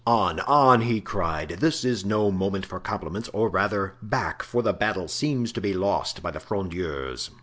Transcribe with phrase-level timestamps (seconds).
[0.07, 4.73] "On, on!" he cried, "this is no moment for compliments; or rather, back, for the
[4.73, 7.29] battle seems to be lost by the Frondeurs."